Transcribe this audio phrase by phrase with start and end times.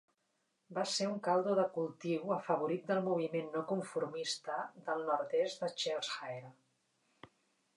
[0.75, 4.57] Va ser un caldo de cultiu afavorit del moviment no conformista
[4.89, 6.51] del nord-est de Cheshire.